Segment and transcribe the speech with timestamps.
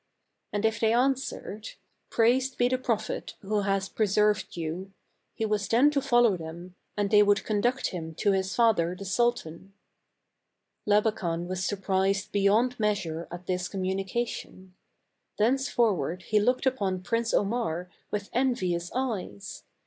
[0.51, 1.73] And if they answered,
[2.17, 4.57] be the Prophet who has preserved
[5.47, 9.73] was then to follow them and they would conduct him to his father the sultan.
[10.87, 14.73] Labakan was surprised beyond measure at this communication.
[15.37, 19.65] Thenceforward he looked upon Prince Omar with envious eyes.